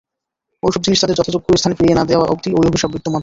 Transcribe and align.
ঐসব 0.63 0.81
জিনিস 0.81 0.99
তাদের 1.01 1.17
যথাযোগ্য 1.17 1.47
স্থানে 1.55 1.75
ফিরিয়ে 1.75 1.97
না 1.97 2.03
দেওয়া 2.03 2.25
অব্দি 2.25 2.49
ঐ 2.51 2.61
অভিশাপ 2.63 2.89
বিদ্যমান 2.91 3.11
থাকে। 3.11 3.19